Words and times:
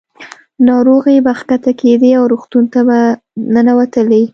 ناروغۍ 0.67 1.17
به 1.25 1.33
ښکته 1.39 1.71
کېدې 1.81 2.11
او 2.19 2.23
روغتون 2.31 2.65
ته 2.73 2.79
به 2.87 2.99
ننوتلې. 3.53 4.23